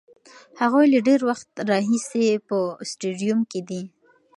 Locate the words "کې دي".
3.51-3.83